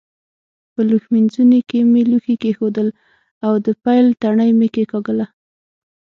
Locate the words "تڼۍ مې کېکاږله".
4.21-5.25